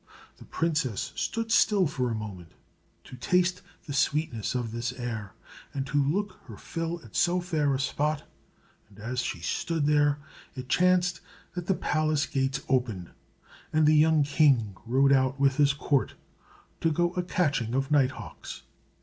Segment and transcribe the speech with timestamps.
[0.37, 2.53] The princess stood still for a moment,
[3.03, 5.35] to taste the sweetness of this air,
[5.75, 8.23] and to look her fill at so fair a spot;
[8.89, 10.17] and as she stood there,
[10.55, 11.21] it chanced
[11.53, 13.11] that the palace gates opened,
[13.71, 16.15] and the young king rode out with his court,
[16.79, 18.63] to go a catching of nighthawks.